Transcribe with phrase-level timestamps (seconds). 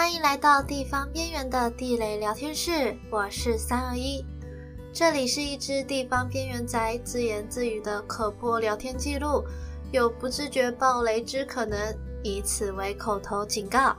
[0.00, 4.24] 欢迎来到地方边缘的地雷聊天室，我是三二一。
[4.94, 9.44] 这里是一只地方边缘宅自言自语的可播聊天记录，
[9.92, 13.94] 有不自觉爆雷之可能，以此为口头警告。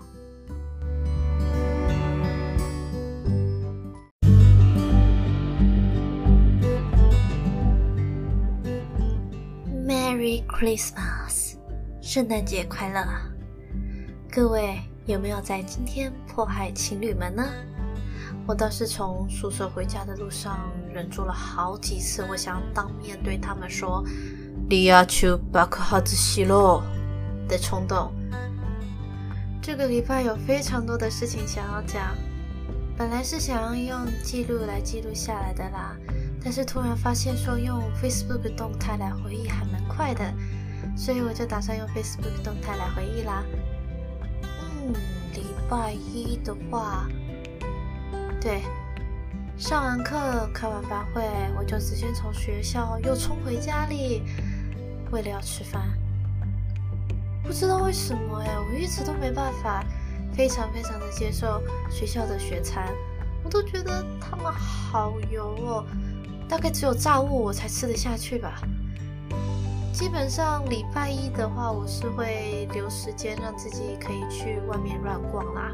[9.85, 11.57] Merry Christmas，
[12.01, 13.05] 圣诞节快乐！
[14.31, 14.79] 各位。
[15.07, 17.43] 有没有在今天迫害情侣们呢？
[18.47, 24.03] 我倒是从宿舍回家的路上忍住了好几次，我想当面对他们说
[24.69, 26.83] “你要去巴克哈兹西洛”
[27.49, 28.11] 的冲动。
[29.59, 32.15] 这个礼拜有非常多的事情想要讲，
[32.95, 35.95] 本来是想要用记录来记录下来的啦，
[36.43, 40.31] 但是突然发现说用 Facebook 动态来回忆还蛮快的，
[40.95, 43.43] 所以我就打算用 Facebook 动态来回忆啦。
[45.33, 47.07] 礼拜一的话，
[48.39, 48.61] 对，
[49.57, 51.23] 上完课开完班会，
[51.57, 54.23] 我就直接从学校又冲回家里，
[55.11, 55.81] 为了要吃饭。
[57.43, 59.83] 不知道为什么哎，我一直都没办法
[60.33, 62.87] 非常非常的接受学校的学餐，
[63.43, 65.85] 我都觉得他们好油哦，
[66.47, 68.61] 大概只有炸物我才吃得下去吧。
[69.91, 75.71] 基本上礼拜一的话，我是会留时间让自己可以去外面乱逛啦。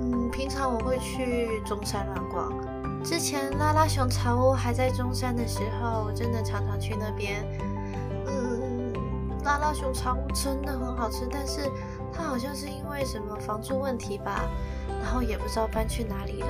[0.00, 2.52] 嗯，平常我会去中山乱逛。
[3.04, 7.46] 之前拉拉熊茶屋还在中山的时候，真的常常去那边。
[8.26, 8.92] 嗯，
[9.44, 11.70] 拉拉熊茶屋真的很好吃，但是
[12.12, 14.48] 它好像是因为什么房租问题吧，
[15.02, 16.48] 然后也不知道搬去哪里了。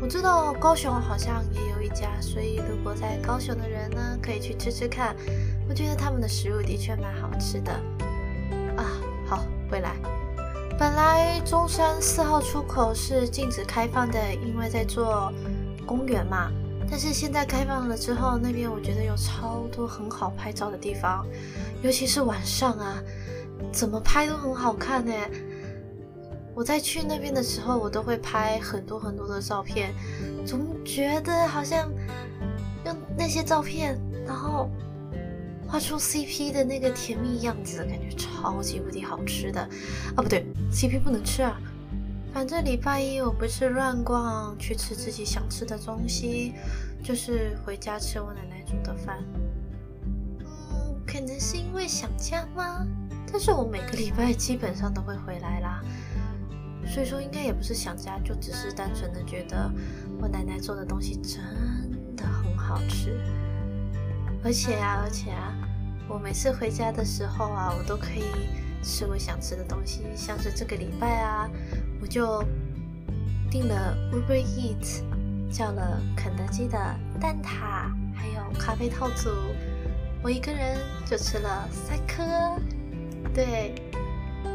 [0.00, 5.16] 我知道高雄好像也有一家，所以如果在高雄的人呢，可以去吃吃看。
[5.68, 7.72] 我觉得他们的食物的确蛮好吃的
[8.76, 8.84] 啊。
[9.26, 9.96] 好，回来。
[10.78, 15.32] 本来中山四号出口是禁止开放的，因为在做
[15.86, 16.50] 公园嘛。
[16.88, 21.26] 但是现在开放了之后，那边我觉得有超多很好拍照的地方，
[21.82, 23.02] 尤其是晚上啊，
[23.72, 25.12] 怎么拍都很好看呢。
[26.54, 29.92] 我在去那边的时候，我都会拍很多很多的照片，
[30.46, 31.90] 总觉得好像
[32.84, 34.70] 用那些照片，然后。
[35.68, 39.60] 画出 CP 的那个甜蜜样子，感觉超级无敌好吃的
[40.14, 40.22] 啊！
[40.22, 41.60] 不对，CP 不能吃啊。
[42.32, 46.52] 反正礼拜一我不是乱逛，去吃自己想吃的东西，
[47.02, 49.24] 就是回家吃我奶奶煮的饭。
[50.40, 52.86] 嗯，可能是因为想家吗？
[53.32, 55.82] 但是我每个礼拜基本上都会回来啦，
[56.86, 59.70] 所以说应该也不是想家，就只是单纯的觉得
[60.20, 61.42] 我奶奶做的东西真
[62.14, 63.18] 的很好吃。
[64.44, 65.52] 而且啊，而且啊，
[66.08, 68.24] 我每次回家的时候啊，我都可以
[68.82, 70.04] 吃我想吃的东西。
[70.14, 71.50] 像是这个礼拜啊，
[72.00, 72.42] 我就
[73.50, 75.02] 订了 Uber Eat，
[75.50, 76.78] 叫了肯德基的
[77.20, 79.30] 蛋挞，还有咖啡套组。
[80.22, 82.22] 我一个人就吃了三颗。
[83.34, 83.74] 对，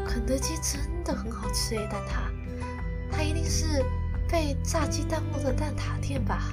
[0.06, 2.30] 肯德基真的很好吃诶，蛋挞，
[3.10, 3.84] 它一定是
[4.28, 6.52] 被炸鸡耽误的蛋挞店吧？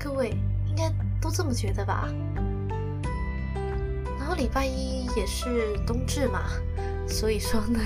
[0.00, 0.30] 各位
[0.66, 0.90] 应该
[1.20, 2.08] 都这么觉得吧？
[4.34, 6.40] 礼拜一也是冬至嘛，
[7.06, 7.80] 所以说呢，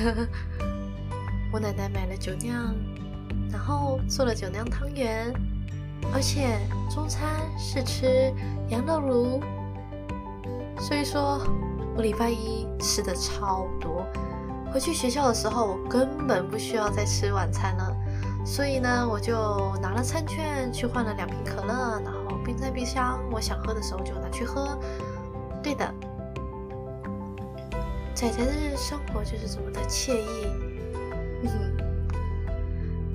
[1.53, 2.75] 我奶奶买了酒酿，
[3.51, 5.33] 然后做了酒酿汤圆，
[6.13, 6.59] 而且
[6.91, 8.33] 中餐是吃
[8.69, 9.41] 羊肉炉，
[10.79, 11.41] 所以说
[11.97, 14.07] 我礼拜一吃的超多。
[14.73, 17.97] 回去学校的时候，我根本不需要再吃晚餐了，
[18.45, 24.79] 所以呢，我就拿了餐券去换了两瓶可乐，然后冰在冰箱，我想喝的时候就拿去喝。
[25.63, 25.95] 对的。
[28.17, 30.47] 宅宅的日生活就是这么的惬意。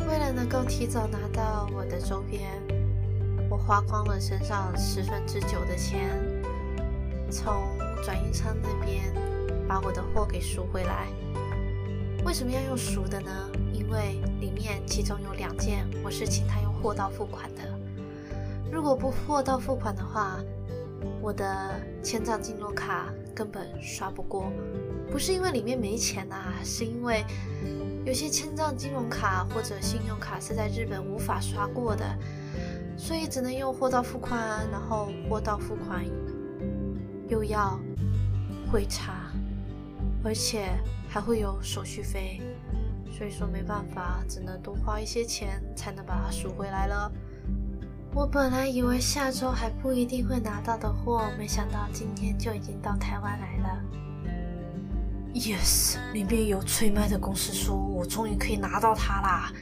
[0.07, 2.51] 为了能够提早拿到我的周边，
[3.50, 6.07] 我花光了身上十分之九的钱，
[7.31, 7.51] 从
[8.03, 9.11] 转运仓那边
[9.67, 11.08] 把我的货给赎回来。
[12.23, 13.31] 为什么要用赎的呢？
[13.73, 17.61] 因为里面其中有两件我是请他用货到付款的。
[18.72, 20.37] 如果不货到付款的话，
[21.22, 24.52] 我的签帐金融卡根本刷不过，
[25.12, 27.24] 不是因为里面没钱啊，是因为
[28.06, 32.06] 有些签帐金融卡或者信用卡是在日本无法刷过的，
[32.98, 36.03] 所以只能用货到付款，然后货到付款
[37.30, 37.80] 又要
[38.72, 39.32] 汇差，
[40.24, 40.70] 而且
[41.08, 42.42] 还会有手续费，
[43.12, 47.12] 所以说没办法，只能多花一些钱才能把它赎回来了。
[48.13, 53.81] 我本来以为下周还不一定会拿到的货，没想到今天就已经到台湾来了。
[55.34, 59.53] Yes，里面有催卖的公司说，我终于可以拿到它啦。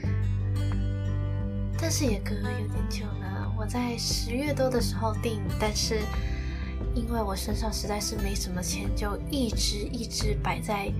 [1.79, 5.99] 但是也隔了有点久了，我在十月多的时候订，但是
[6.95, 10.91] 因为我身上实在是没什么钱，就一直一直摆在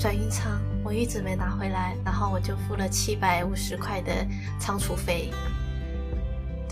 [0.00, 4.26] 转运仓，我一直没拿回来，然后我就付了七百五十块的
[4.58, 5.30] 仓储费。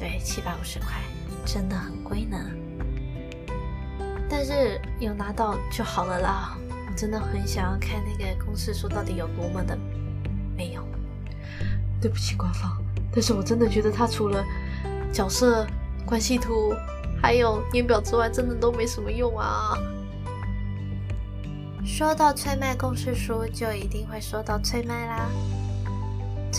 [0.04, 0.88] 对，七百五十块，
[1.46, 2.36] 真的很贵呢。
[4.28, 6.58] 但是有拿到就好了啦。
[6.68, 9.74] 我真的很想要看那个公式书到底有多么的
[10.54, 10.86] 没有。
[12.02, 12.76] 对不起，官方。
[13.14, 14.44] 但是我真的觉得它除了
[15.10, 15.66] 角色
[16.04, 16.74] 关系图
[17.22, 19.72] 还有年表之外，真的都没什么用啊。
[21.82, 25.30] 说到催卖公式书，就一定会说到催卖啦。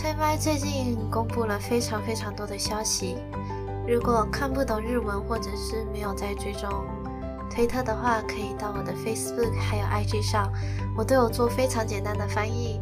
[0.05, 3.15] 催卖最近公布了非常非常多的消息，
[3.87, 6.69] 如果看不懂日文或者是没有在追踪
[7.49, 10.53] 推特的话，可以到我的 Facebook 还有 IG 上，
[10.95, 12.79] 我都有做非常简单的翻译。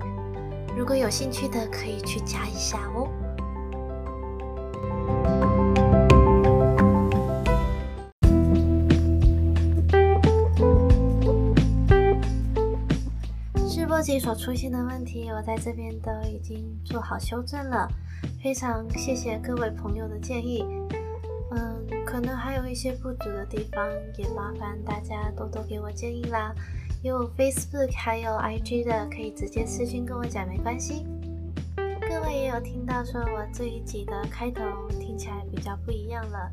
[0.76, 3.08] 如果有兴趣的，可以去加一下哦。
[14.04, 17.88] 自己所出现的问题，我在这边都已经做好修正了，
[18.44, 20.66] 非常谢谢各位朋友的建议。
[21.52, 26.54] 嗯，可能还有一些不足的地方，也麻烦大家多多给我建议啦。
[27.02, 31.06] 有 Facebook 还有 IG 的，可以直接私信跟我讲，没关系。
[31.78, 34.64] 各位也有听到说我这一集的开头
[35.00, 36.52] 听起来比较不一样了，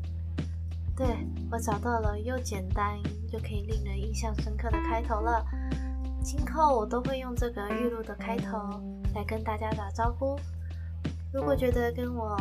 [0.95, 1.05] 对，
[1.51, 2.97] 我找到了又简单
[3.33, 5.45] 又可以令人印象深刻的开头了。
[6.23, 8.57] 今后我都会用这个预录的开头
[9.15, 10.39] 来跟大家打招呼。
[11.33, 12.37] 如果觉得跟我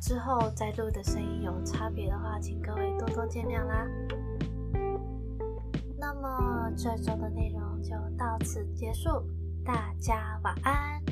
[0.00, 3.86] 之后再录的声音有差别的话，请各位多多见谅啦。
[5.98, 9.22] 那么这周的内容就到此结束，
[9.64, 11.09] 大家晚安。